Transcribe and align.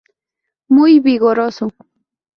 Muy 0.67 0.99
vigoroso. 0.99 1.69